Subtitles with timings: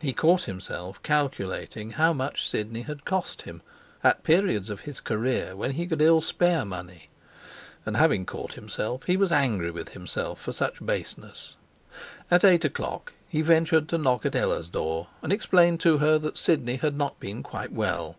[0.00, 3.60] He caught himself calculating how much Sidney had cost him,
[4.02, 7.10] at periods of his career when he could ill spare money;
[7.84, 11.56] and, having caught himself, he was angry with himself for such baseness.
[12.30, 16.38] At eight o'clock he ventured to knock at Ella's door and explain to her that
[16.38, 18.16] Sidney had not been quite well.